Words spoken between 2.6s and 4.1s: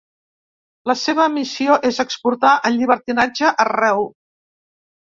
el llibertinatge arreu.